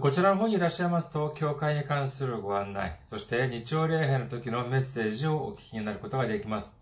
[0.00, 6.78] こちらの方にいらっしゃいますと、教会に関するご案内、そして日曜礼拝の時のメッセージをお聞きになることができます。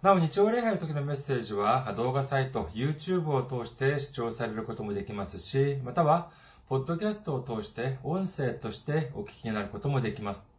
[0.00, 6.30] なお、日曜礼拝の時のメッセージは動画サイト、YouTube を通して視聴されることもできますし、または、
[6.70, 10.50] ポッドキャストを通して音声としてお聞きになることもできます。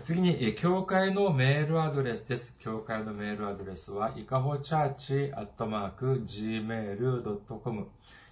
[0.00, 2.56] 次に、教会のメールアドレスです。
[2.58, 7.88] 教会のメールアドレスは、いかほチャーチアットマーク gmail.com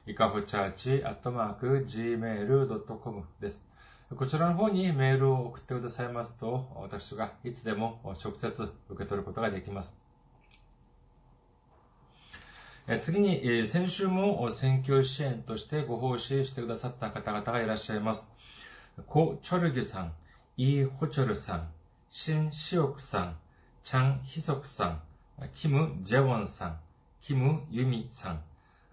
[0.09, 3.67] いかほチャーチアットマーク gmail.com です。
[4.15, 9.99] こちらの方にメールを送ってくださいますと、私がいつでも直接受け取ることができます。
[13.01, 18.33] 次に、先週も選挙支援としてご奉仕してくださった方々がいらっしゃいます。
[19.09, 20.13] コ・チョルギュさん、
[20.57, 21.69] イ・ホチョルさん、
[22.09, 23.37] シン・シオクさん、
[23.83, 25.03] チャン・ヒソクさん、
[25.57, 26.79] キム・ジェウォンさん、
[27.21, 28.41] キム・ユミさん、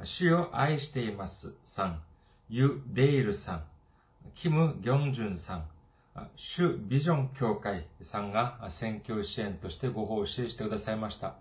[0.04, 2.02] 主を愛していますさん、
[2.50, 3.64] ユ・デイルさん、
[4.36, 5.66] キム・ギョンジュンさん、
[6.36, 11.36] 主ビジョン協会さんが選挙支援としてご奉仕してくださいました。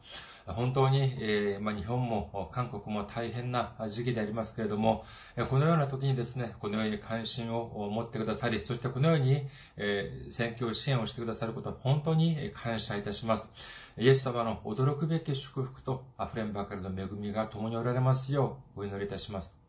[0.47, 5.05] 本当に、えーまあ、日本も韓国も大変な時期でありますけれども、
[5.51, 13.53] このような時にですね、このように関心を持ってくださり、そしてこのように、えー、選挙支援をしてくださること本当に感謝いたします。
[13.97, 19.63] イエス様の驚くべき祝福と溢れんばかりの恵みが共におられますようお祈りいたします。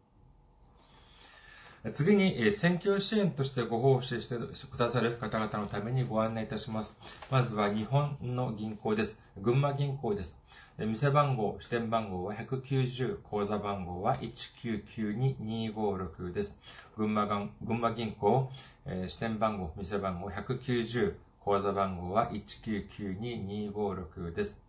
[1.91, 6.97] 次に、選挙支援としてご奉仕してくださる方々のためにご案内いたします。
[7.29, 9.21] まずは日本の銀行です。
[9.41, 10.41] 群馬銀行です。
[10.79, 16.59] 店番号、支店番号は190、口座番号は1992256です。
[16.97, 18.50] 群馬が群馬銀行、
[18.88, 24.63] え支店番号、店番号190、口座番号は1992256です。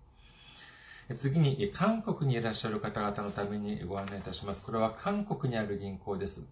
[1.17, 4.63] 次に、韓国にいらっしゃる方々のためにご案内いたします。
[4.63, 6.45] これは韓国にある銀行です。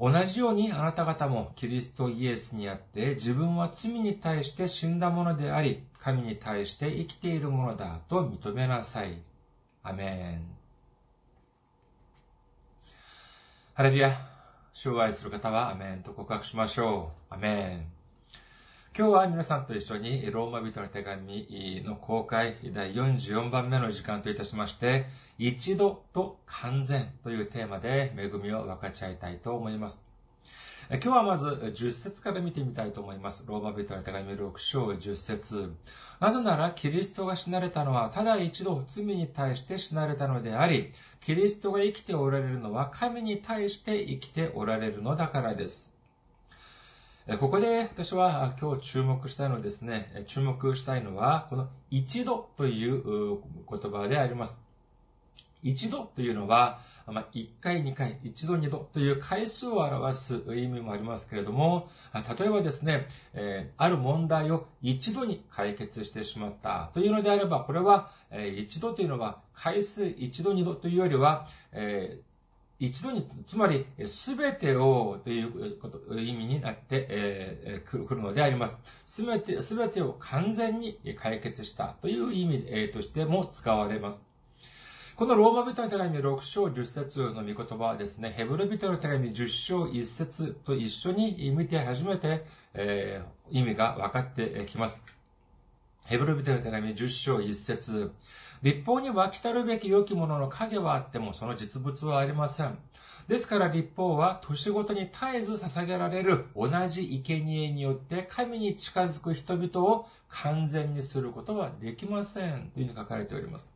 [0.00, 9.18] 同じようにあなた方もキリストイエスにあって自分は罪に対して死んだものであり、神に対して生きているものだと認めなさい。
[9.84, 10.62] アメン。
[13.74, 14.28] ハレルヤ。
[14.74, 17.34] 障害する方はアメンと告白しましょう。
[17.34, 18.01] アメン。
[18.94, 25.06] 今日は皆さんと一緒にローマ人の手紙の公開第44番目の時間といたしまして、
[25.38, 30.04] 一度と完全というテーマで恵みを分かち合いたいと思います。
[30.90, 33.44] 今日はまず10節から見てみたいと思います。
[33.46, 35.72] ローマ人の手紙6章10節
[36.20, 40.92] なぜならキリストが死なれたのはただ一度罪に対して死なれたのであり、
[41.22, 45.91] キリストが生きておられるのは神に対して生きておられるのだからです。
[47.38, 53.38] ここで私は今日注目したいのはですね、注目したいのは、この一度という
[53.70, 54.60] 言葉であります。
[55.62, 72.31] 一度というのは、まあ、一回、二回、一度、二度という回数を表す意味もありますけれども、例えばですね、えー、ある問題を一度に解決してしまったというのであれば、これは、えー、一度というのは回数一度、二度というよりは、えー
[72.78, 78.80] 一度に、つまり、すべてをということ、意味になって、えー、くるのであります。
[79.06, 84.26] すべて、すべてを完全に解決したという意味、え、としても使われます。
[85.14, 95.04] このローマ人の手紙6章10節の御言葉はですね、ヘブル人の手紙10章1節と一緒に見て初めて、えー、意味が分かってきます。
[96.06, 98.12] ヘブルビテの手紙10章1節
[98.62, 102.78] 立法には来たるべき良きものの影はあってもその実物はありません。
[103.28, 112.70] ですから立法は年ごとに絶えず捧げられる同じ生贄によって神に近づく人々を完全にすることはできません。
[112.74, 113.72] というふうに書かれております。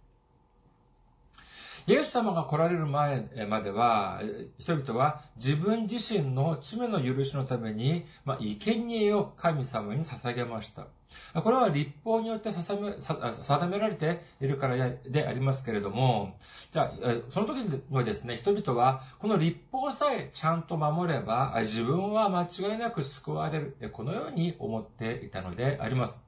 [1.89, 4.21] イエス様が来られる前までは、
[4.59, 10.89] 人々は自分自身の罪の許しのために、まあ、生贄を神様に捧げました。
[11.35, 16.39] これは立法によって定められているからでありますけれども、
[16.73, 16.93] じゃあ、
[17.31, 26.25] その時にはですね、人々は、この立法さえちゃんと守れば、自分は間違いなく救われる、このように思っていたのであります。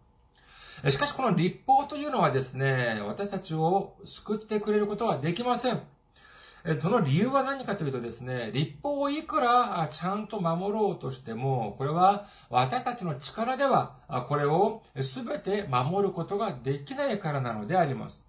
[0.88, 5.81] しかしこの立法というのはですね、私たちを救ってくれることはできません。
[6.81, 13.94] その理由は何かというとですね、立法をいくらちゃんと守ろうとしても、これは私たちの力では、
[14.28, 18.22] これを全て守ることができないからなのであります。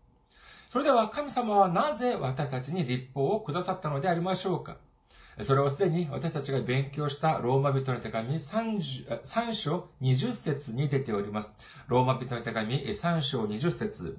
[0.71, 4.77] それでは神様はなぜ私たちに立法をくださったのでありましょうか？
[5.41, 11.53] それはすでに私たちが勉強したローマ人の手紙 3, 3章20節に出ております。
[11.87, 14.17] ローマ人の手紙3章20節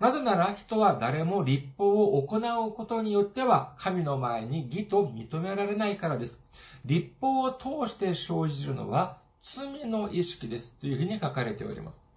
[0.00, 6.44] なぜなら人は誰も立法を行うことによっては神の前に義と認められないからです。
[6.84, 10.78] 立法を通して生じるのは罪の意識です。
[10.80, 12.11] というふうに書かれております。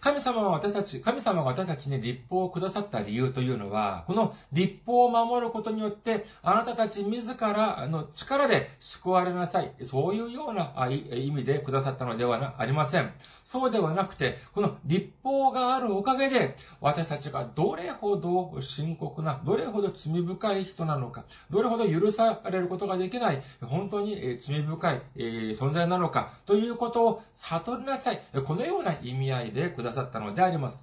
[0.00, 9.72] 神様は私たち、神様が私たちに立法をくださった理由というのは、この立法を守ることによって、あなたたち自らの力で救われなさい。
[9.82, 13.12] そういうような意味でくださったのではありません。
[13.44, 28.22] そうではなくて、この立法があるおかげで、私たちがどれほど深刻な、どれほど罪深い人なのか、どれほど許されることができない、本当に罪深い存在なのか、ということを悟りなさい。
[28.44, 30.80] このような意味合いでくだださったのであります。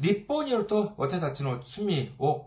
[0.00, 2.46] 立法によると、私たちの罪を、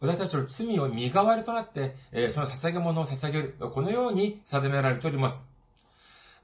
[0.00, 1.96] 私たちの罪を身代わりとなって、
[2.30, 3.54] その捧げ物を捧げる。
[3.72, 5.44] このように定められております。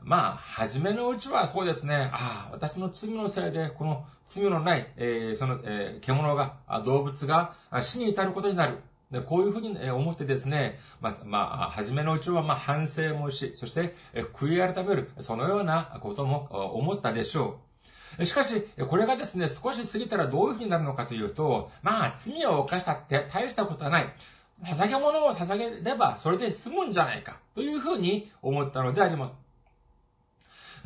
[0.00, 8.78] まあ、初めのうちはそうですね、ああ、私の罪のせいで、この罪のない、えー、その、えー、獣が、動物が死に至ることになる。
[9.10, 13.94] で、こういうふうに思ってですね、まあ、まあ、初めのうちは、まあ、反省もし、そして、
[14.34, 16.46] 悔い改める、そのようなことも
[16.76, 17.67] 思ったでしょう。
[18.24, 24.12] しかし、これがですね、少し過ぎたらどういうふうになるのかというと、まあ、罪を犯したって大したことはない。
[24.64, 29.38] 捧げ物を捧げれば、それで済むんじゃないか、というふうに思ったのであります。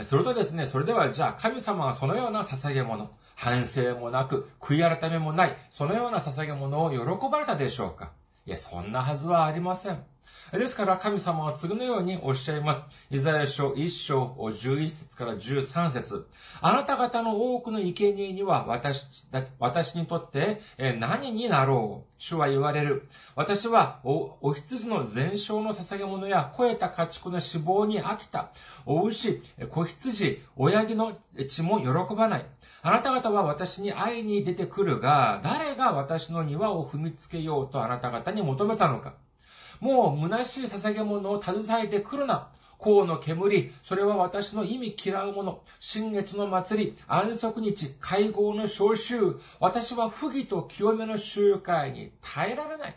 [0.02, 6.98] それとですね、それではじゃあ神様はそのような捧げ物、反省もなく、悔い改めもない、そのような捧げ物を喜
[7.30, 8.10] ばれたでしょうか？
[8.44, 10.04] いや、そんなはずはありません。
[10.52, 12.82] ですから神様は次のようにおっしゃいます。
[13.10, 16.28] イザヤ書1章11節から13節
[16.60, 19.26] あなた方の多くの生贄には私、
[19.58, 20.60] 私にとって
[20.99, 22.12] 何になろう？
[22.19, 23.08] 主は言われる。
[23.34, 28.50] 私はお、お羊の全焼の捧げ物や肥えた家畜の脂肪に飽きた。
[28.84, 31.16] お牛、子羊、親木の
[31.49, 32.46] 血も喜ばない。
[32.82, 39.14] あなた方は私に会いに出てくるが、誰が私の庭を踏みつけようとあなた方に求めたのか？
[39.82, 42.49] もう虚しい捧げ物を携えてくるな。
[42.79, 45.61] 甲の煙、それは私の意味嫌うもの。
[45.81, 49.40] 新月の祭り、安息日、会合の召集。
[49.58, 52.97] 私は不義と清めの集会に耐えられない。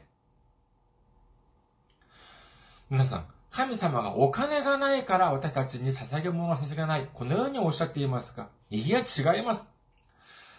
[2.92, 7.10] 皆さん、神様がお金がないから私たちに捧げ物を捧げない。
[7.12, 9.75] このようにおっしゃっていますかいや、違います。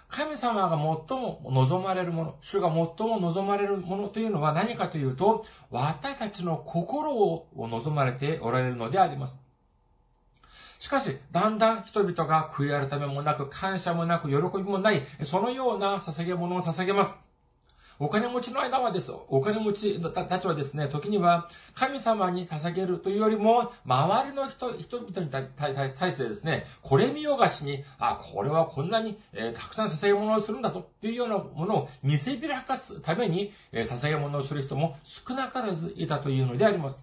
[0.09, 9.41] 神様が最も望まれるもの、主が最も望まれるものというのは何かというと、私たちの心を望まれておられるのであります。
[10.79, 17.26] しかし、だんだん人々が悔い改めもなく、感謝もなく、喜びもない、そのような捧げ物を捧げます。
[17.99, 19.11] お金持ちの間はです。
[19.29, 37.01] お金持ちたちはですね、時には神様に捧げるというよりも、周りの人、人々に対してですね、これ見よがしに、あ、これはこんなに、えー、たくさん捧げ物をするんだぞっていうようなものを見せびらかすために、えー、捧げ物をする人も少なからずいたというのであります。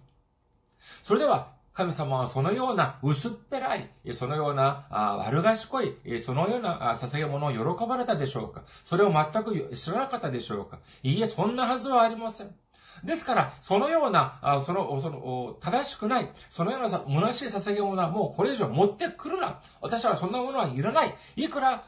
[1.02, 4.86] それでは、神様はそのような薄っぺらい、そのような
[5.26, 12.54] 悪賢い、そのような捧げ物を喜ばれたでしょうかそれを全く知らなかったでしょうかいいえ、そんなはずはありません。
[13.02, 19.60] ですから、そのような、その、その、正しくない、そのような虚しい捧げ物はもうこれ以上持ってくるな。
[19.80, 21.16] 私はそんなものはいらない。
[21.34, 21.82] いくら、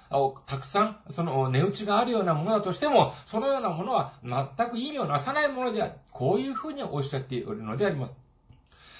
[0.46, 5.92] たくさん、その、値打ちがあるようなものだとしても、そのようなものは全く意味をなさないものである。
[6.10, 8.25] こういうふうにおっしゃっているのであります。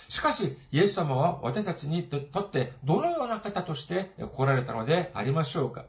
[0.08, 5.84] しかし、イエス様は私たちにとってどのような方として来られたのでありましょうか？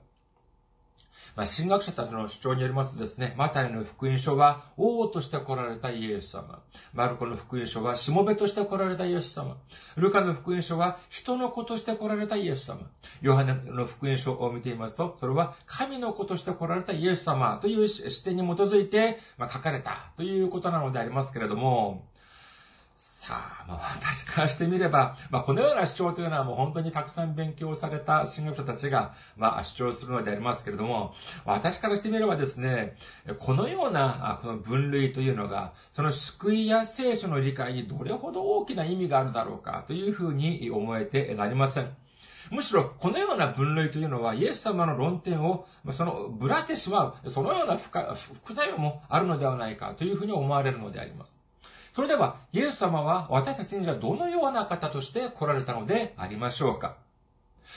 [1.36, 6.63] まあ、神学者たちの主張によりますとですね、マタイの福音書は王として来られたイエス様。
[6.95, 9.55] マルコの福音書はしもべとして来られたイエス様。
[9.97, 12.89] ルカの福音書は人の子として来られたイエス様。
[13.21, 22.07] ヨハネの福音書を見ていますと、それは神の子として来られたイエス様という視点に基づいて、ま、書かれたということなのでありますけれども、
[22.99, 31.13] さあ、まあ私からしてみれば、まあこのような主張というのはもう本当にたくさん勉強された神学者たちが、まあ主張するのでありますけれども、
[31.45, 32.97] 私からしてみればですね、
[33.37, 41.95] このようなこの分類というのが、その救いや聖書の理解にどれほど大きな意味があるだろうかというふうに思えてなりません。
[42.49, 51.37] むしろ、このような分類というのは、イエス様の論点を、その、ぶらしてしまう、そのような副作用もあるのではないかというふうに思われるのであります。
[51.97, 56.95] それでは、イエス様は私たちにはどのような方として来られたのでありましょうか？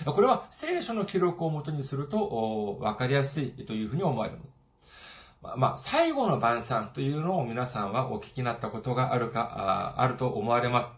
[0.04, 4.54] これは聖書の記録をもとにすると分かりやすいというふうに思われます。
[5.56, 10.90] まあ、最後の晩餐というのを皆さんはお聞きになったことがあるか、あると思われます。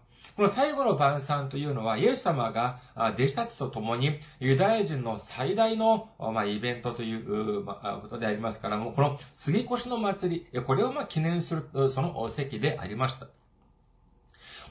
[0.42, 13.28] この最後の晩餐というのは、イエス様が弟子たちと共にユダヤ人の最大の、ま、イベントということでありますからも、この杉越の祭り、これをま記念するその席でありました。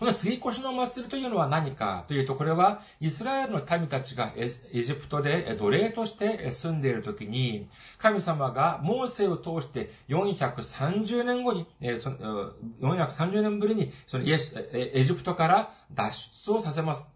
[0.01, 16.13] この杉越の祭りというのは何かというと、これはイスラエルの民たちがエジプトで奴隷として住んでいるときに、神様がモーセを通して430年後に、430年ぶりにそのエジプトから脱
[16.45, 17.07] 出をさせます。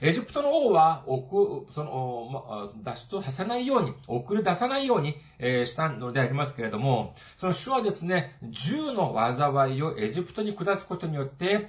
[0.00, 11.68] エジプトの王は、送、その、脱出をさせないように、送り出さないように、したのでありますけれども、その主はですね、銃の災いをエジプトに下すことによって、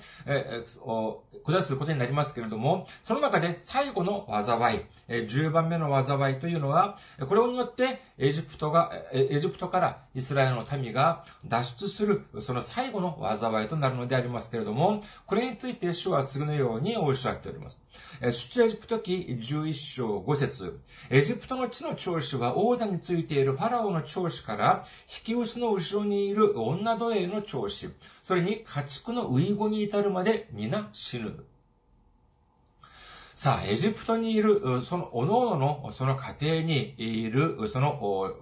[1.46, 17.84] 下すことになりますけれども、その中で最後の災い、えー、10番目の災いというのは、これによってエジプトが、エジプトからイスラエルの民が脱出する、その最後の災いとなるのでありますけれども、これについて主は次のようにおっしゃっております。
[18.20, 20.80] 出エジプト記11章5節。
[21.12, 27.90] エジプトの地の長子は王座についているファラオの長子から、引き薄の後ろにいる女奴隷の長子、
[28.24, 31.44] それに家畜の遺語に至るまで皆死ぬ。
[33.36, 38.34] さあ、エジプトにいる、その、おのおのの、その家庭にいる、その、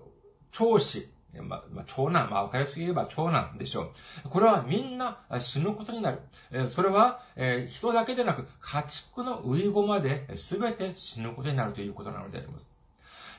[0.54, 1.10] 長子、
[1.42, 3.92] まあ、長男、まあ、わかりやすく言えば長男でしょ
[4.26, 4.30] う。
[4.30, 6.20] これはみんな死ぬことになる。
[6.52, 12.76] えそれは、え人だけでなく、家畜の遺語まで全て死ぬことになるということなのであります。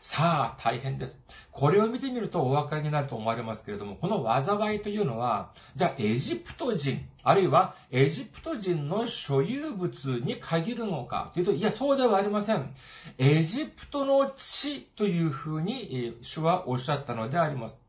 [0.00, 1.24] さあ、大変です。
[1.50, 12.72] これを見てみるとお分かりになると思われますけれども、この災いというのは、じゃあエジプト人、あるいはエジプト人の所有物に限るのかというと、いや、そうではありません。
[13.18, 17.85] エジプトの地というふうに主はおっしゃったのであります。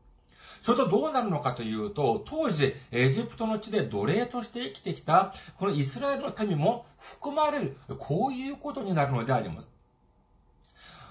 [0.68, 9.72] それとどうなるのかというと、当時、エジプトの地で奴隷として生きてきた、このイスラエルの民も含まれる、こういうことになるのであります。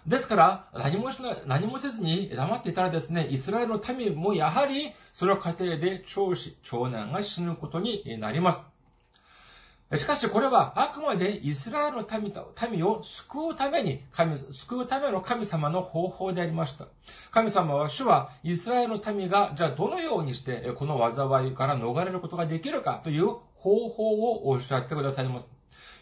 [0.05, 8.76] ですから、何もしない、何もせずに黙っていたらですね、イスラエルの民もやはり、その過程で長子、長男が死ぬことになります。
[9.95, 12.33] しかしこれはあくまでイスラエルの民
[12.71, 16.87] 民を救うために、神、救うための神様の方法でありました。
[17.31, 25.53] 神様は主はイスラエルの民がじゃあどのようにしてこの災いから逃れることができるかという方法をおっしゃってくださいます。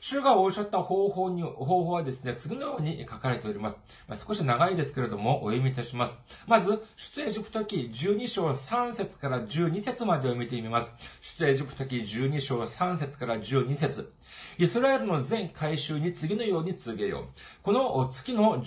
[0.08, 3.82] 主がおっしゃった方法に、方法はですね、次のように書かれております。
[4.08, 6.20] まあ、少し長いですけれども、お読みいたします。
[6.46, 10.96] まず、出エジプト記12章3節から12節までを見てみます。
[11.24, 14.14] 出エジプト記12章3節から12節
[14.58, 17.24] イスラエルの全回収に次のように告げよう。
[17.62, 18.63] この月の、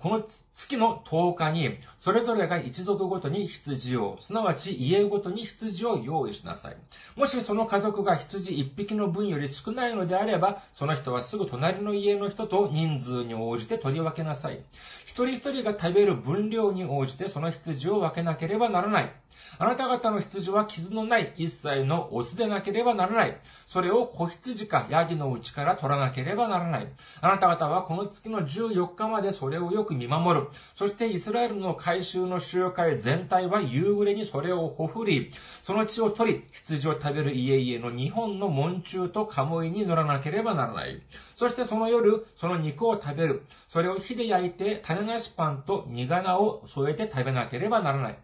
[0.00, 6.76] この月の10日に、それぞれが一族ごとに羊を、すなわち家ごとに羊を用意しなさい。
[7.16, 14.60] もしその家族が羊一匹の分より少ないのであれば、その人はすぐ隣の家の人と人数に応じて取り分けなさい。
[15.04, 19.21] 一人一人が食べる分量に応じてその羊を分けなければならない。
[19.58, 23.36] あなた方の羊は傷のない一切のオスでなければならない。
[23.66, 26.88] それを子羊かヤギのうちから取らなければならない。
[27.20, 30.48] あなた方はこの月の14日までそれをよく見守る。
[30.74, 35.32] そしてイスラエルの回収の集会全体は夕暮れにそれをほふり、
[35.62, 41.02] その血を取り、羊を食べる家々の日本の門中と鴨居に乗らなければならない。
[41.36, 43.42] そしてその夜、その肉を食べる。
[43.68, 48.18] それを火で焼いて種なしパンと苦菜を添えて食べなければならない。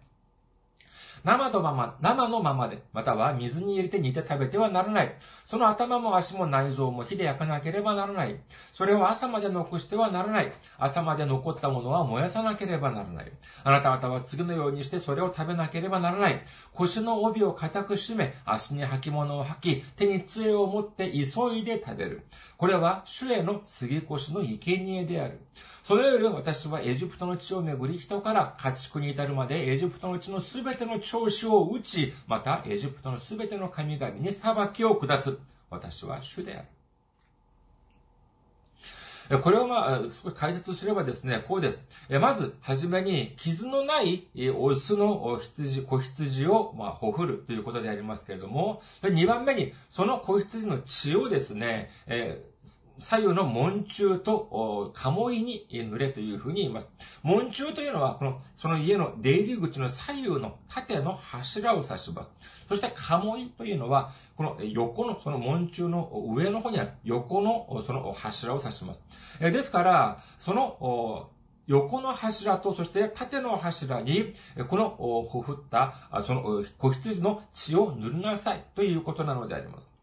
[1.24, 5.14] 生のまま、生のままで、または水に入れて煮て食べてはならない。
[5.44, 8.40] その頭も足も内臓も火で焼かなければならない。
[8.72, 10.52] それを朝まで残してはならない。
[10.78, 13.32] 朝まで残ったものは燃やさなければならない。
[13.64, 16.42] あなた方は次のようにしてそれを食べなければならない。
[16.74, 22.26] 腰の帯を固く締め、足に履物を履き、手に杖を持って急いで食べる。
[22.56, 25.40] これは主への杉越の生贄である。
[25.88, 35.38] それより私はエジプトの地をめぐり人から家畜に至るまでエジプトの地のすべての調子を打ち、またエジプトのすべての神々に裁きを下す。
[35.70, 36.60] 私は主であ
[39.30, 39.40] る。
[39.40, 41.82] これをまあ、少し解説すればですね、こうです。
[42.20, 44.26] まず、はじめに、傷のない
[44.56, 52.57] オスの羊、子羊を、まあ、ほふるということでありますけれども、2番目に、その子羊の血をですね、えー
[52.98, 56.92] 左右の門柱と鴨居に濡れというふうに言います。
[57.22, 62.32] 門柱というのは、この、その家の出入り口の左右の縦の柱を指します。
[62.68, 69.04] そして、鴨居というのは、この横の、その門柱の上の方にある横の、その柱を指します。
[69.40, 71.30] ですから、その、
[71.68, 74.34] 横の柱と、そして縦の柱に、
[74.68, 75.94] この、ほふった、
[76.26, 79.97] その、子羊の血を塗りなさいということなのであります。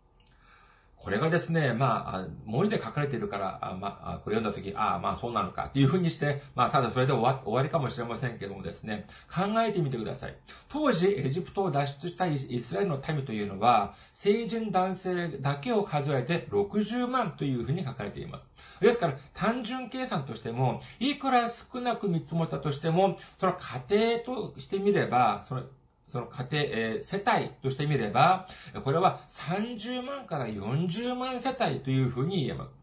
[1.06, 10.36] これがですね、まあ、文字で書かれているから、あまあ、これ読んだとき、ああ、まあそうなのかっていうふうにして、まあ、ただそれで終わ終わりかもしれませんけどもですね、考えてみてください。
[10.68, 18.50] 当時、エジプトを脱出したイスラエルの民というのは、成人男性だけを数えて60万というふうに書かれています。
[18.82, 23.54] ですから、単純計算としても、いくら少なく見積もったとしても、その
[23.90, 25.66] 家庭としてみれば、その
[26.08, 28.48] その家庭、えー、世帯としてみれば、
[28.84, 32.74] これは30万から40万世帯というふうに言えます。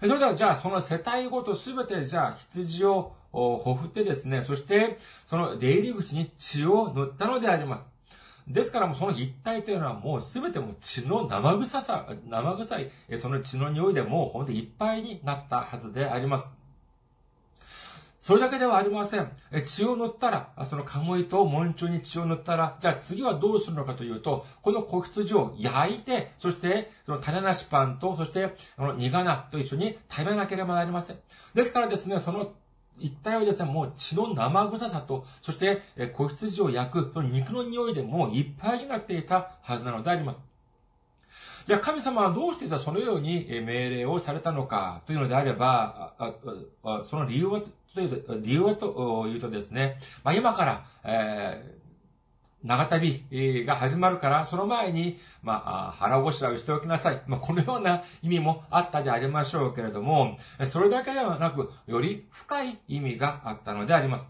[0.00, 7.86] それでは、じゃあ、その世帯ごとすべて、じゃあ、羊をほふってですね、そして、その出入り口に血を塗ったのであります。
[8.48, 16.57] ですからその一体というのはもうすべても血の生臭さ、生臭い、その血の匂いでもうほんといっぱいになったはずであります。
[18.20, 19.30] それだけではありません。
[19.64, 31.18] 血を塗ったら、そのカモイと門中に血を塗ったら、じゃあ次はどうするのかというと、この子羊を焼いて、そして、その種なしパンと、そして、この苦菜と一緒に食べなければなりません。
[31.54, 32.52] ですからですね、その
[32.98, 35.80] 一体はですね、もう血の生臭さと、そして、
[36.12, 40.42] 子羊を焼く、その肉の匂いでもういっぱいになっていたはずなのであります。
[41.68, 46.14] じゃあ神様はどうしてじゃそのように命令をされたのかというのであれば、
[47.04, 47.60] その理由は
[47.94, 51.78] という、理由はというとですね、まあ、今から、えー、
[52.64, 53.24] 長旅
[53.64, 57.22] が始まるから、その前に、まあ、腹ごしらえをしておきなさい。
[57.26, 64.28] まあ、このような意味もあったでありましょうけれども、それだけではなく、より深い意味があったのであります。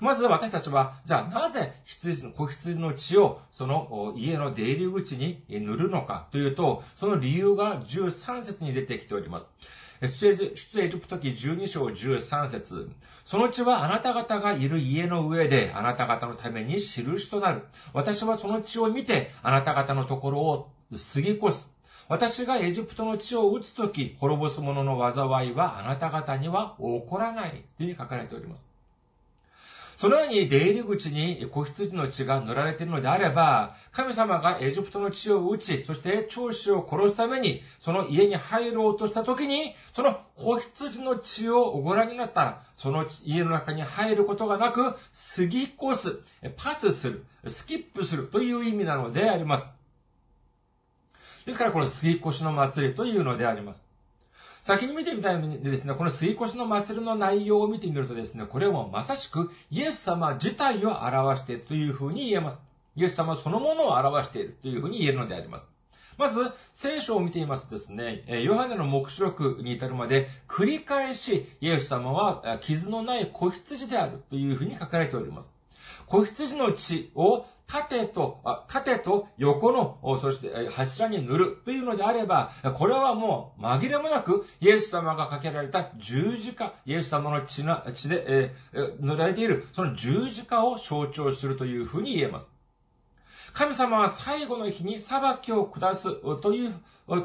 [0.00, 9.46] まず私たちは、じゃあなぜ羊の、子羊の血をその家の出入り口に塗るのかというと、その理由が13節に出てきております。
[10.08, 12.90] 出エジプト記12章13節
[13.24, 17.62] その地はあなた方がいる家の上であなた方のために印となる。
[17.92, 20.70] 私はその地を見てあなた方のところを
[21.14, 21.72] 過ぎ越す。
[22.08, 27.50] 私がエジプトの地を打つとき、滅ぼす者の災いはあなた方には起こらない。
[27.50, 28.71] というふうに書かれております。
[30.02, 44.98] そのように出入り口に子羊の血が塗られているのであれば、神様がエジプトの血を打ち、そして長子を殺すために、その家に入ろうとした時に、その子羊の血をご覧になったら、その家の中に入ることがなく、過
[45.48, 46.18] ぎ越す、
[46.56, 49.70] パスする、スキップするという意味なのであります。
[51.46, 53.91] ですからこの過ぎ越しの祭りというのであります。
[54.62, 62.62] 先に見てみたいのでですね、この水越しの祭りの内容を見てみるとですね、これはまさしくイエス様自体を表しているというふうに言えます。
[62.94, 65.68] イエス様そのものを表しているというふうに言えるのであります。
[66.16, 75.52] まず、聖書を見てみますとですね、ヨハネの目視録に至るまで、繰り返し、イエス様は傷のない子羊であるというふうに書かれております。
[76.06, 92.51] 子羊の血を縦と、縦と横の、そして柱に塗るというのであれば、これはもう紛れもなく、イエス様がかけられた十字架、イエス様の血な血で、えー、塗られている、その十字架を象徴するというふうに言えます。
[93.52, 96.74] 神様は最後の日に裁きを下すという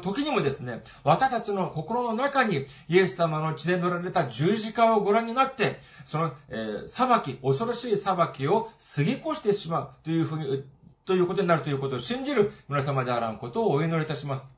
[0.02, 10.64] 時にもですね、私たちの心の中にイエス様の血で乗られた十字架をご覧になって、その、えー、裁き、恐ろしい裁きを過ぎ越してしまうというふうに、
[11.06, 14.57] ということになるということを信じる皆様であらんことをお祈りいたします。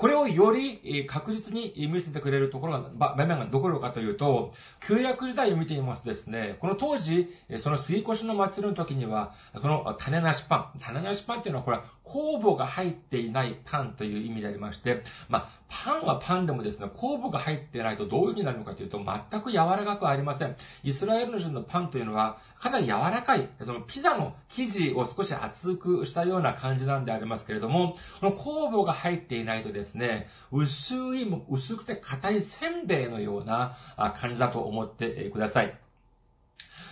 [0.00, 20.56] これをより確実に見せてくれるところが、場面がどころかというと、旧約時代を見てみますとですね、この当時、その杉越の祭りの時には、この種なしパン、種なしパンっていうのはこれ酵母が入っていないパンという意味でありまして、まあ、パンはパンでもですね、酵母が入ってないとどういう風になるのかというと、全く柔らかくありません。
[20.82, 33.76] イスラエルの人のパンというのは、かなり柔らかい、そのピザの生地を少し厚くしたような感じなんでありますけれども、この酵母が入っていないとですね、薄い、薄くて硬いせんべいのような
[34.16, 35.89] 感じだと思ってください。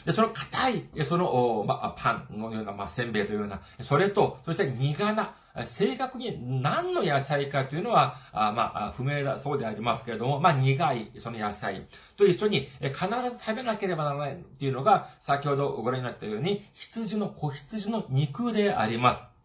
[0.09, 5.35] で、その硬い、その、ま、パンのような、ま、せんべいというような、それと、そして苦な、
[5.67, 12.95] 正確に何の野菜かというのは、あまあ、不明だそうでありますけれども、まあ、苦い、その野菜と一緒に必
[13.31, 19.38] ず食べなければならないっていうのが、先ほどご覧になったように、羊の、子羊の肉であります。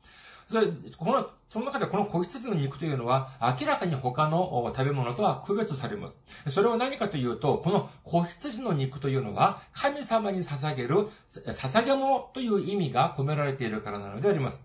[0.54, 6.20] それ、この、その中でこの子羊の肉というのは、明らかに他の食べ物とは区別されます。
[6.48, 14.64] それは何かというと、この子羊の肉というのは、神様に捧げる、捧げ物という意味が込められているからなのであります。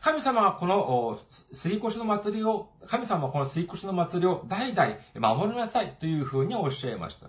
[0.00, 1.20] 神様はこの
[1.52, 7.28] 杉越の祭りを、神様はこの杉越の祭りを代々守りなさいというふうにおっしゃいました。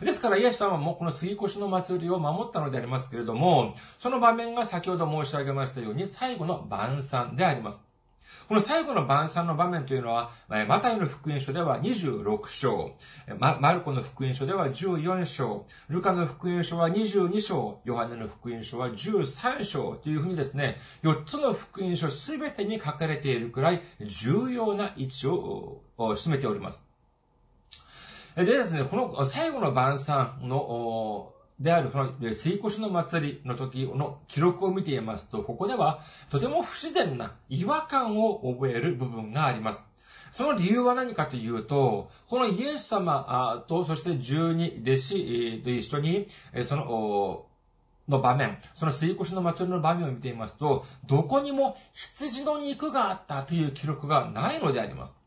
[0.00, 7.86] ですから、イエス様もこの杉越の祭りを守ったのでありますけれども、その場面が先ほど申し上げましたように最後の晩餐であります。
[8.48, 10.30] この最後の晩餐の場面というのは、
[10.68, 12.96] マタイの福音書では26章、
[13.40, 26.85] マルコの福音書では14章、ルカの福音書は22章、ヨハネの福音書は13章というふうにですね、4つの福音書すべてに書かれているくらい重要な位置を占めております。
[28.36, 39.82] でですね、この最後の晩餐のである、その、水越の祭りの時の記録を見ていますと、ここでは、とても不自然な違和感を覚える部分があります。
[40.32, 46.28] その理由は何かというと、このイエス様と、そして十二弟子と一緒に、
[46.64, 47.46] その、
[48.06, 55.18] の場面、その水越の祭りの場面を見ていますと、どこにも羊の肉があったという記録がないのであります。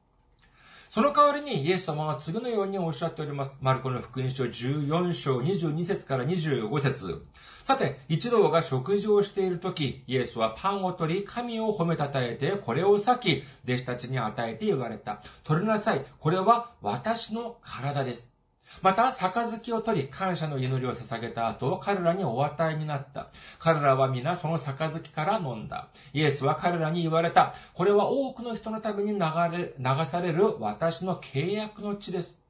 [0.90, 3.56] その代わりにイエス様は次のようにおっしゃっております。
[3.62, 7.22] マルコの福音書14章22節から25節
[7.62, 15.22] さて、一同が食事をしているとき、イエスはパンを取り、神を褒めたたえて、これを裂き、弟子たちに与えて言われた。
[15.44, 16.04] 取りなさい。
[16.20, 18.39] これは私の体です。
[18.82, 23.28] また、杯を取り、感謝の祈りを捧げた後、彼らにお与えになった。
[23.58, 25.90] 彼らは皆その杯から飲んだ。
[26.14, 27.56] イエスは彼らに言われた。
[27.74, 29.20] これは多くの人のために流
[29.52, 32.44] れ、流される私の契約の地です。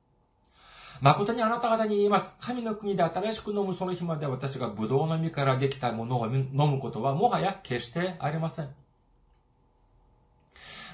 [1.02, 2.36] 誠にあなた方に言います。
[2.42, 8.70] 神の国で新しく飲むその日まで私がブドウの実からできたものを飲むことはもはや決してありません。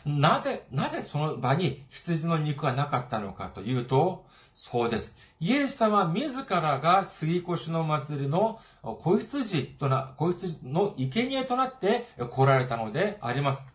[0.06, 4.26] なぜ、なぜその場に羊の肉がなかったのかというと、
[4.58, 5.14] そうです。
[5.42, 13.68] イエス様自らが杉越の祭りの子羊とな、子羊の生贄となって来られたのであります。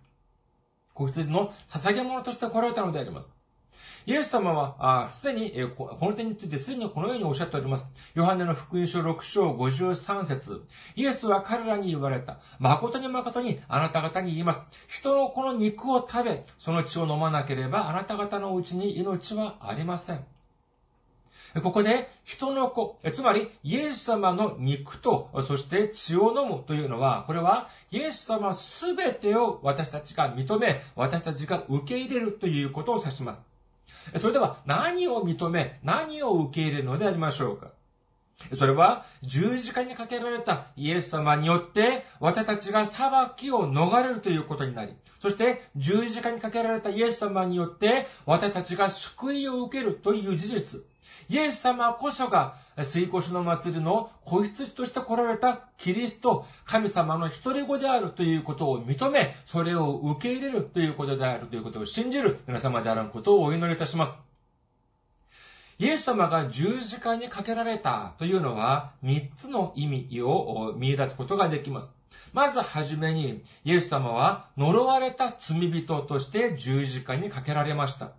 [0.94, 3.30] 子羊の捧げ物として来られたのであります。
[4.06, 7.92] イエス様は、すでに、この点についてすでにこのようにおっしゃっております。
[8.14, 10.64] ヨハネの福音書6章53節
[10.96, 12.40] イエスは彼らに言われた。
[12.58, 14.70] 誠に誠にあなた方に言います。
[14.88, 20.24] 人のこの肉を食べ、その血を飲まなければあなた方のうちに命はありません。
[21.62, 33.42] ここで人の子、つまりイエス様の肉と、そして血を飲むというのは、これはイエス様すべてを私たちが認め、私たちが受け入れるということを指します。
[34.20, 37.72] それでは何を認め、何を受け入れるのでありましょうか
[38.54, 50.84] それは十字架にかけられたイエス様によって私たちが裁きを逃れるということになり、そして十字架にかけられたイエス様によって私たちが救いを受けるという事実、
[51.30, 64.20] イエス様こそが、水越の祭りの子羊として来られたキリスト、神様の一人子であるということを認め、それを受け入れるということであるということを信じる皆様であることをお祈りいたします。
[65.78, 71.94] イエス様が十字架にかけられたというのは、三つの意味を見出すことができます。
[72.32, 78.10] まずはじめに、イエス様は呪われた罪人として十字架にかけられました。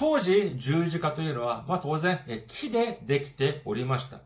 [0.00, 4.20] 当時、十字架というのは、まあ当然、木でできておりました。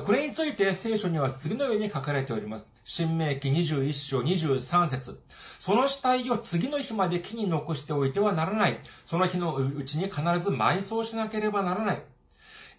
[0.00, 2.72] これについて聖書には次のように書かれております。
[2.84, 5.20] 新明記21章23節
[5.58, 8.80] その死体を次の日まで木に残しておいてはならない。
[9.04, 12.02] その日のうちに必ず埋葬しなければならない。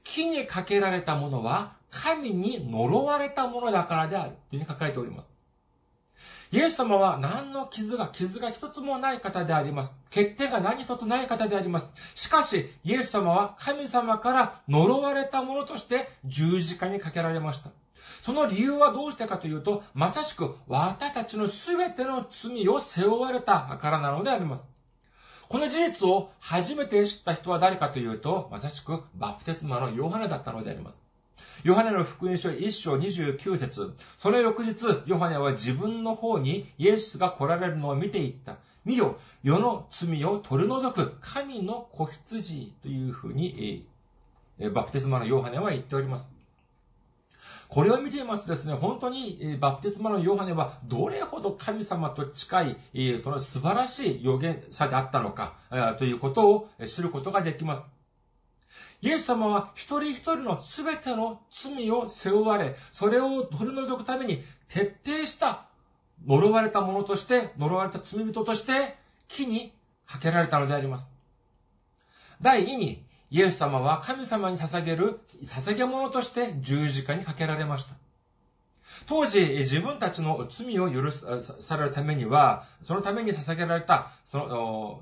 [0.04, 4.32] 木にかけられたものは神に呪われたものだからである。
[4.50, 5.32] というふうに書かれております。
[6.52, 9.98] イエス様は何の傷が、傷が一つもない方であります。
[10.10, 11.94] 欠点が何一つない方であります。
[12.14, 17.70] しかし、イエス様は神様から呪われたものとして十字架にかけられました。
[18.22, 24.70] その理由はどうしてかというと、まさしく私たちの全ての罪を背負われたからなのであります。
[25.48, 31.02] この事実を初めて知った人は誰かというと、まさしくバプテスマのヨハネだったのであります。
[31.64, 38.58] ヨハネの福音書1章29節その翌日、ヨハネは自分の方にイエスが来られるのを見ていった。
[38.84, 43.86] 見よ、世の罪を取り除く神の子羊というふうに、
[44.74, 46.30] バプテスマのヨハネは言っております。
[47.68, 55.54] これを見ていますとですね、本当にバプテスマのヨハネはどれほど神様と近い、その素晴らしい預言者であったのか、
[56.00, 57.86] ということを知ることができます。
[59.02, 65.66] イエス様は一人一人の全ての罪を背負われ、それを取り除くために徹底した
[66.26, 68.96] 呪われた者として、呪われた罪人として、
[69.28, 69.74] 木に
[70.06, 71.12] かけられたのであります。
[72.42, 77.96] 第2に、イエス様は神様に捧げる捧げ物として十字架にかけられました。
[79.08, 85.02] 当時、自分たちの罪を許されるためには、そのために捧げられた、その、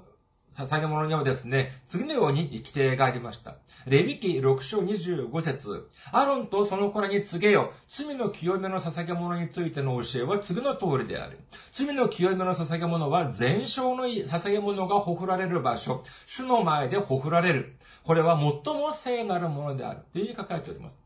[0.65, 3.56] 捧げ物にはですね、次のように規定がありました。
[3.86, 7.72] レビ記6章25節アロンとその子らに告げよ。
[7.88, 11.39] 罪の清めの捧げ物についての教えは次の通りである。
[11.72, 16.04] 罪の清めの捧げ物は全焼の捧げ物がほふられる場所。
[16.26, 17.78] 主の前でほふられる。
[18.04, 20.02] これは最も聖なるものである。
[20.12, 21.00] というふうに書かれております。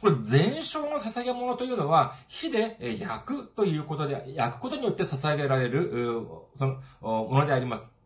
[0.00, 6.22] これ、全焼の捧げ物というのは、火で焼くということで、焼くことによって捧げられる、
[6.56, 7.97] その、ものであります。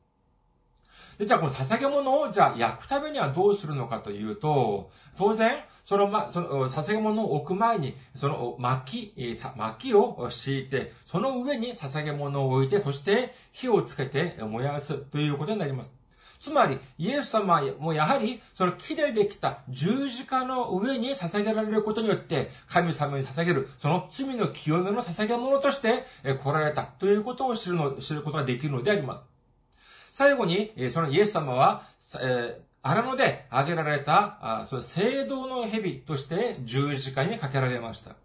[1.22, 9.14] で、じゃあこの捧げ物を、じゃあ焼くためにはどうするのかというと、当然、その、ま、その、捧げ物を置く前に、その、薪、
[9.56, 15.92] 薪を敷いて、その上に捧げ物を置いて、そして火をつけて燃やすということになります。
[16.40, 29.31] つまり、イエス様もやはり、その木でできた十字架の上に捧げられることによって、神様に捧げる、その罪の清めの捧げ物として来られたということを知るの、知ることができるのであります。
[30.12, 31.88] 最後に、そのイエス様は、
[32.20, 38.16] えー荒野で挙げられた、その聖堂の蛇として十字架にかけられました。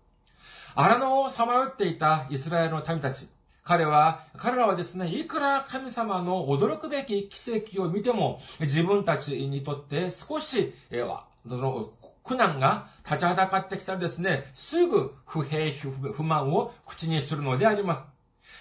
[0.73, 3.28] 荒野をさまよっていたイスラエルの民たち。
[3.63, 11.91] 彼は、彼らはですね、いくら神様の驚くべき奇跡を見ても、自分たちにとって少し、えー、その
[12.23, 15.71] 苦難が立ちはだかってきたらですね、すぐ不平
[16.13, 18.16] 不満を口にするのであります。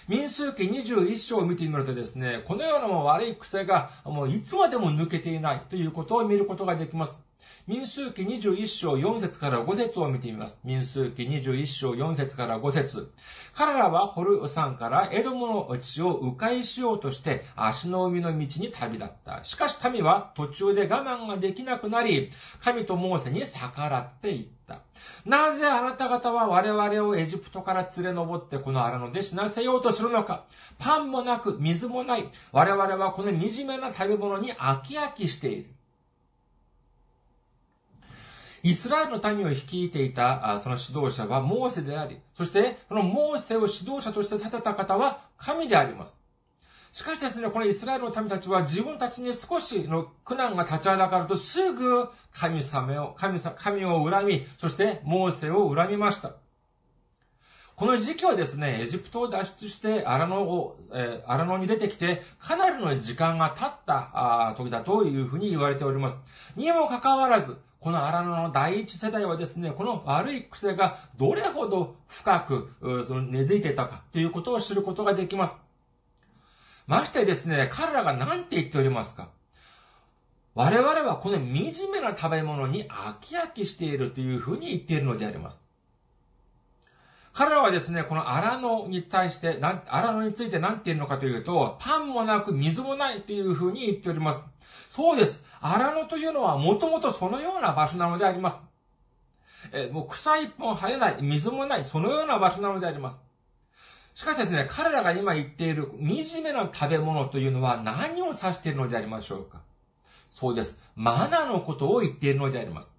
[0.09, 7.26] 民数記21章を見てみるとですね、このような悪い癖がもういつまでも抜けていないということを見ることができます。
[7.67, 10.61] 民数記21章4節から5節を見てみます。
[10.65, 13.11] 民数記21章4節から5節
[13.55, 19.45] 彼らはホル山からエドモの地を迂回しようとして足の海の道に旅立った。
[19.45, 22.31] しかし民は途中で我慢ができなくなり、
[22.63, 24.83] 神とモーセに逆らっていった。
[25.25, 30.45] なぜあなた方は我々をエジプトから連れ上ってこの荒野で死なせようとするのか
[30.79, 32.29] パンもなく水もない。
[32.53, 35.76] 我々はこの惨めな食べ物に飽き飽きしている。
[38.67, 46.17] イスラエルの民を率いていた、その指導者はモーセであり、そして、そのモーセを指導者として立てた方は神であります。
[46.91, 56.33] しかしですね、このイスラエルの民たちは自分たちに少しの苦難が立ちはだかるとすぐ神様を、神様、神を恨み、そしてモーセを恨みました。
[57.77, 66.19] この時期はですね、エジプトを脱出して荒野を、えー、荒野に出てきて、かなりの時間が経った時だというふうに言われております。
[66.57, 75.63] にもかかわらず、この荒野の第一世代はですね、この悪い癖がどれほど深く、その根付いていたかということを知ることができます。
[76.87, 79.29] ましてですね、彼らが何て言っておりますか？
[80.55, 85.63] 我々はこの惨めな食べ物に飽き飽きしているというふうに言っているのであります。
[87.35, 94.43] 彼らはですね、この荒野に対して、荒野について何て言うのかというと、パンもなく水もないというふうに言っております。
[94.97, 95.43] そうです。
[95.61, 98.59] 荒野というのはもともとそのような場所なのであります。
[99.75, 103.21] えもう草一本生えない、水もない、そのような場所なのであります。
[104.15, 109.61] しかしですね、彼らが今言っている惨めな食べ物というのは何を指しているのでありましょうか
[110.31, 110.81] そうです。
[110.95, 112.95] マナのことを言っているのであります。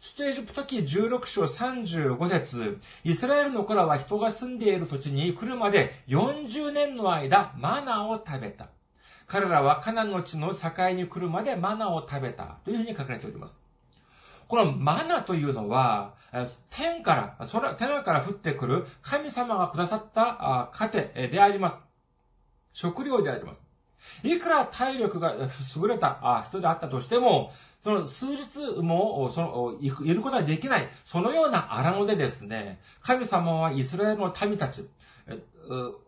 [0.00, 8.66] 出エジプト記16章35節イスラエルの子らは人が住んでいる土地に来るまで40年の間マナを食べた。
[9.26, 13.58] 彼らはカナンの地の境に来るまでマナを食べたというふうに書かれております。
[14.48, 16.14] このマナというのは、
[16.70, 21.84] 天から、空、天から降ってくる神様がくださった糧であります。
[22.72, 23.62] 食料であります。
[24.22, 34.88] いくら体力が優れた人であったとしても、その数日も、その、いることができない、そのような荒野でですね、神様はイスラエルの民たち、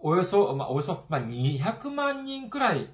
[0.01, 2.88] およそ、まあ、およそ、まあ、200万人くらい、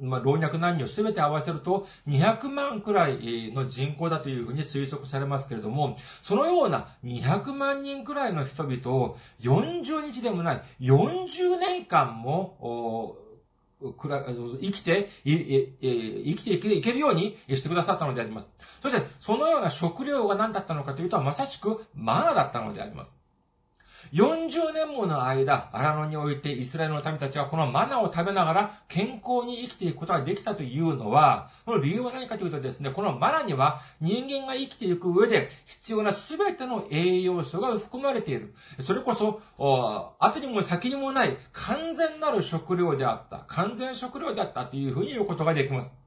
[0.00, 13.16] まあ、老若男女すべて合わせると、200万くらいの人口だというふうに推測されますけれども、そのような200万人くらいの人々を40日でもない、40年間も、
[13.98, 18.50] くら生きて、生きていけるようにしてくださったのであります。
[18.82, 23.23] そして、そのような食料が何だったのかというと、まさしくマナだったのであります。
[24.12, 38.54] 40年もの間、荒野においてイスラエルの民たちはこのマナを食べながら健康に生きていくことができたというのは、この理由は何かというとですね、このマナには人間が生きていく上で必要な全ての栄養素が含まれている。
[38.80, 43.44] それこそ、後にも先にもない完全なる食料であった。
[43.48, 46.03] 完全食料であったというふうに言うことができます。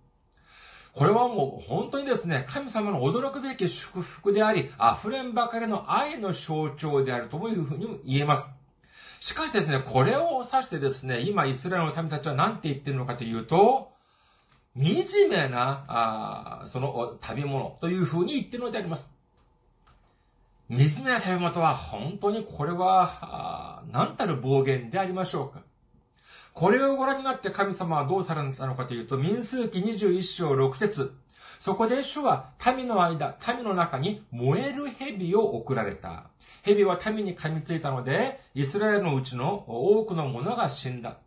[0.98, 8.50] これはもう本当にですね、神様の驚くべき祝福であり、溢れんばかりの愛の象徴であるというふうに言えます。
[9.20, 13.92] しかしですね、これを指してですね、今イスラエルの民たちは何て言ってるのかというと、
[14.76, 19.16] 惨めな、あその食べ物というふうに言ってるのであります。
[20.68, 25.67] 惨めな食べ物は本当にこれは、何たる暴言でありましょうか。
[26.58, 31.14] これをご覧になって神様はどうされたのかというと、民数記21章6節
[31.60, 36.32] そこで主は民の間、民の中に燃える蛇を送られた。
[36.64, 41.20] 蛇は民に噛みついたので、イスラエルのうちの多くの者が死んだ。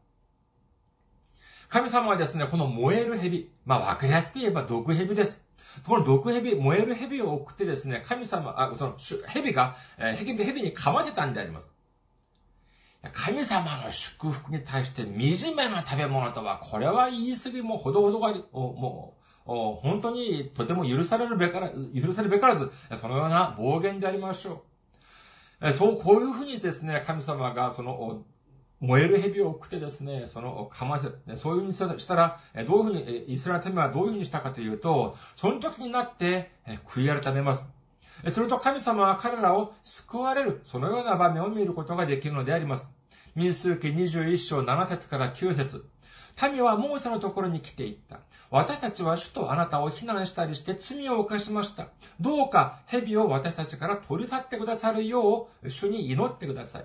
[1.68, 5.46] 神様はですね、この燃える蛇、まあわかりやすく言えば毒蛇です。
[5.86, 8.96] この毒蛇、燃える蛇を送ってですね、神様、あ、その、
[9.28, 11.70] 蛇が、蛇に噛ませたんであります。
[13.08, 24.64] 神様の祝福に対して惨めな食べ物とは、これは言い過ぎもほどほどがり、もう、本当にとても許されるべから、許されるべからず、そのような暴言でありましょ
[25.62, 25.72] う。
[25.72, 28.22] そう、こういうふうにですね、神様がその、
[28.80, 36.50] 燃える蛇を送ってですね、その、かませ、そういうふうにしたら、どういうふうに、イスラエル民はどういうふうにしたかというと、その時になって、
[36.86, 37.64] 悔い改めます。
[38.28, 42.90] すると神様は彼らを救われる、そのような場面を見ることができるのであります。
[43.35, 45.87] 民数記21章7節から9節
[46.50, 48.20] 民はモーセのところに来ていった。
[48.50, 51.88] 私たちは主とあなたを非難したりして罪を犯しました。
[52.20, 56.85] どうか蛇を私たちから取り去ってくださるよう主に祈ってください。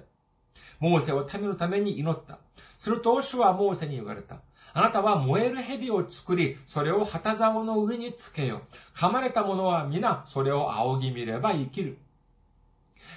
[0.80, 2.40] モーセは民のために祈った。
[2.78, 4.42] すると主はモーセに言われた。
[4.78, 8.62] あなたは燃える蛇を作り、それを旗竿の上につけよ。
[8.94, 11.98] 噛まれた者は皆、それを仰ぎ見れば生きる。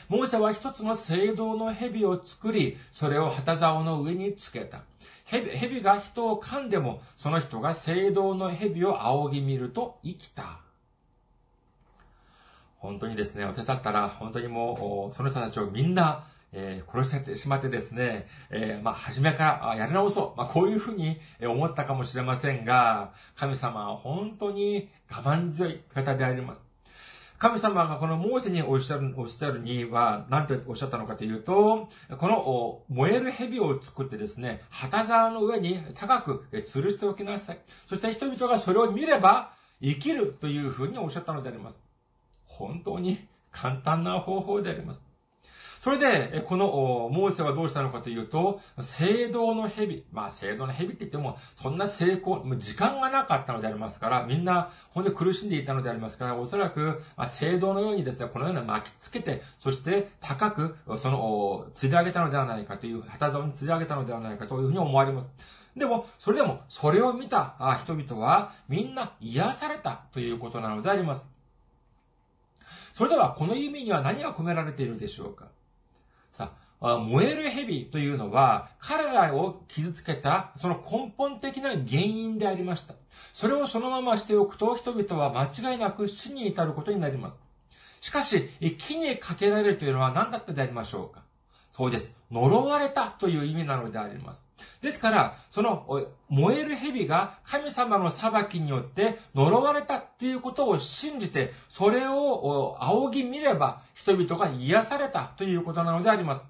[0.09, 4.83] モーセは一つの聖堂の蛇を作り、それを旗竿の上につけた。
[5.25, 10.61] 蛇が人を噛んでも、その人が聖堂の蛇を仰ぎ見ると生きた。
[12.77, 20.39] 本当にですね、私だったら、本当にもう、その人たちをみんな、えー、殺してしまってですね、えー、まあ、初めからやり直そう。
[20.39, 26.69] まあ、こういうふうに思ったかもしれませんが、神様は本当に我慢強い方であります。
[27.39, 37.59] 神様がこのモーセにおっしゃる、おっしゃるには、何ておっしゃったのかというと、この燃える蛇を作ってですね、旗沢の上に高く吊るしておきなさい。
[37.87, 41.79] そして人々がそれを見れば生きるというふうにおっしゃったのであります。
[42.45, 45.07] 本当に簡単な方法であります。
[45.81, 50.05] それで、この、モーセはどうしたのかというと、聖堂の蛇。
[50.13, 65.29] まあ、聖堂の蛇って言っても、そんな成功、もう時間がなかったのでありますから、みんな、本当に苦しんでいたのでありますから、おそらく、まあ、聖堂のようにですね、このような巻きつけて、そして高く、その、釣り上げたのではないかという、旗竿に釣り上げたのではないかというふうに思われます。
[65.77, 71.31] でも、それでも、それを見た人々は、みんな癒されたということなのであります。
[72.95, 75.47] それでは、この意味には何が込められているでしょうか？
[76.39, 82.95] さあ、燃える蛇というのは、彼らを傷つけた、その根本的な原因でありました。
[83.33, 87.41] それをそのまましておくと、人々は間違いなく死に至ることになります。
[88.01, 91.23] しかし、木にかけられるというのは何だったでありましょうか？
[91.79, 92.17] そうです。
[92.33, 94.45] 呪われたという意味なのであります。
[94.83, 95.87] ですから、その
[96.29, 106.49] 燃える蛇が神様の裁きによって呪われたということを信じて、それを仰ぎ見れば人々が癒されたということなのであります。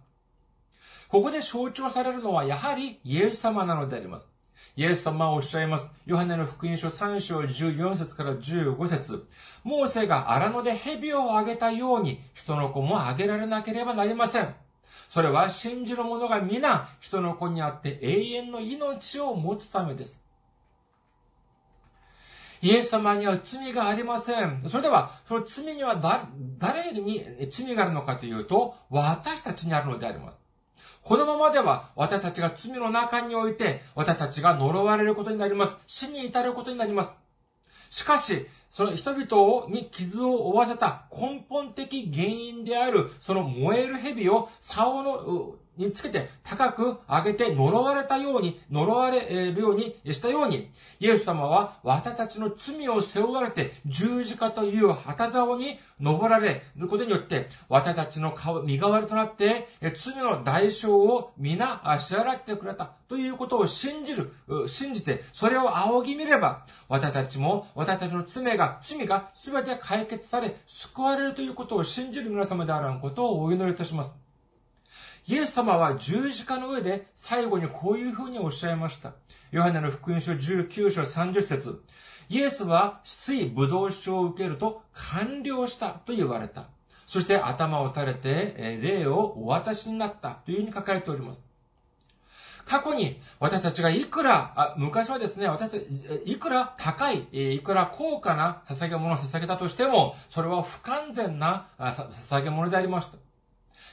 [1.10, 4.32] ここで象徴されるのはやはりイエス様なのであります。
[4.76, 5.90] イエス様はおっしゃいます。
[6.06, 9.28] ヨハネの福音書3章14節から15節
[9.62, 14.54] モーセが荒野で蛇をあげたように人の子もあげられなければなりません。
[15.08, 20.24] それは信じる者が皆人の子にあって永遠の命を持つためです。
[22.60, 24.62] イエス様には罪がありません。
[24.68, 25.96] それでは、その罪には
[26.58, 30.40] 誰に罪があるのかというと、私たちにあるのであります。
[31.02, 35.76] このままでは私たちが罪の中において私たちが呪われることになります。
[35.86, 37.16] 死に至ることになります。
[37.88, 64.32] しかし、その人々に傷を負わせた根本的原因である、その燃える蛇を竿のにつけて高く上げて呪われたように、呪われるようにしたように、イエス様は私たちの罪を背負われて十字架という旗竿に登られることによって、私たちの身代わりとなって、罪の代償を皆支払ってくれたということを信じる、
[64.66, 74.20] 信じて、それを仰ぎ見れば、私たちも、私たちの罪が、罪が全て解決され、救われるということを信じる皆様であることをお祈りいたします。
[75.26, 79.12] イエス様は十字架の上で最後にこういうふうにおっしゃいました。
[79.50, 81.82] ヨハネの福音書19章30節
[82.30, 86.68] イエスは水ブドウ酒を受けると完了したと言われた。
[87.06, 91.46] そして頭を垂れて霊をお渡しになったというふうに書かれております。
[92.68, 95.86] 過去に私たちがいくら、昔はですね、私たち、
[96.26, 103.16] いくら高い、いくら高価な捧げ物を捧げたとしても、それは不完全な捧げ物でありました。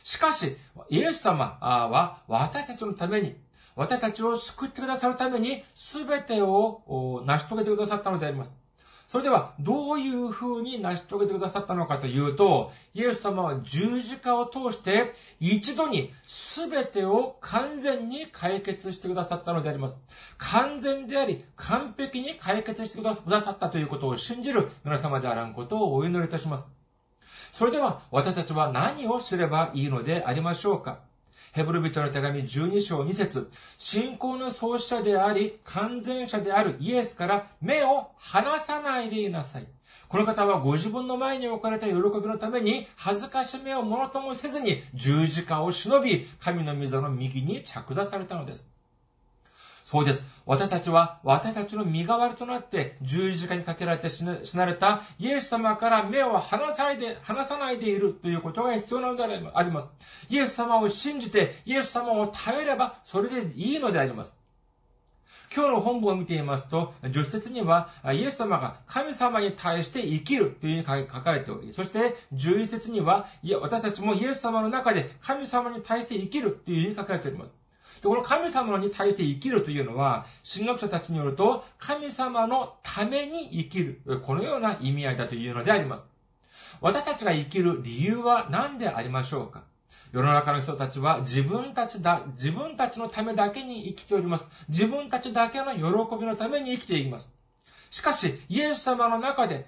[0.04, 0.58] しかし、
[0.90, 3.38] イエス様は私たちのために、
[3.78, 8.54] 私たちを救ってくださるために、すべてを成し遂げてくださったのであります。
[9.08, 20.00] それでは、どういう風に成し遂げてくださったのかというと、イエス様は十字架を通して、一度に全てを完全に解決してくださったのであります。
[20.38, 26.72] 完全であり、完璧に解決してくださったということを信じる皆様であらんことをお祈りいたします。
[27.52, 31.00] それでは私たちは何をすればいいのでありましょうか
[31.56, 39.68] ヘブル人の手紙12章2節信仰の創始者であり、完全者であるイエスから目を離さないでいなさい。
[40.10, 48.75] この方はご自分の前に置かれた喜びのために恥ずかしめをものともせずに十字架を忍び、神の溝の右に着座されたのです。
[49.96, 50.26] そうです。
[50.46, 59.24] 私たちは、私たちの身代わりとなって十字架にかけられて死なれたイエス様から目を離さないで、離さないでいるということが必要なので
[59.54, 59.94] あります。
[60.30, 64.38] イエス様を信じて、イエス様を頼れば、それでいいのであります。
[65.56, 73.28] 今日の本文を見ていますと、10節には、イエス様が神様に対して生きるというふうに書かれており、そして11節には、
[73.62, 77.65] 私たちもイエス様の中で神様に対して生きるというふうに書かれております。
[78.02, 84.02] で、この神様に対して生きるというのは、神学者たちによると、神様のために生きる。
[84.26, 86.08] このような意味合いだというのであります。
[86.82, 89.64] 私たちが生きる理由は何でありましょうか？
[90.12, 94.50] 世の中の人たちは自分たちだ、自分たちのためだけに生きております。
[94.70, 95.82] 自分たちだけの喜
[96.18, 97.35] びのために生きていきます。
[97.96, 99.66] しかし、イエス様の中で、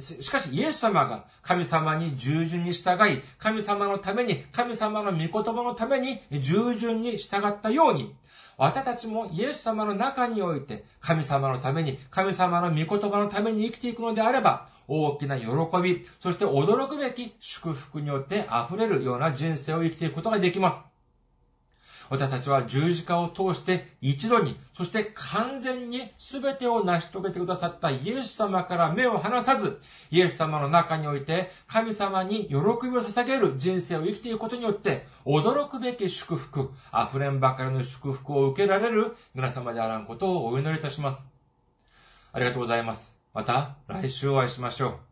[0.00, 8.16] しかしイエス様が神様に従順に従い、神様のために、神様の御言葉のために従順に従ったように、
[8.56, 15.46] 私たちもイエス様の中において、神様のために、神様の御言葉のために生きていくのであれば、大きな喜
[15.80, 20.89] び、そして驚くべき祝福によって溢れるような人生を生きていくことができます。
[22.10, 29.80] 私たちは十字架を通して一度に、そして完全に全てを成し遂げてくださったイエス様から目を離さず、
[30.10, 41.24] イエス様の中において神様に喜びを捧げる人生を生きていくことによって、驚くべき祝福、溢れんばかりの祝福を受けられる皆様であらんことをお祈りいたします。
[42.32, 43.16] ありがとうございます。
[43.32, 45.09] また来週お会いしましょう。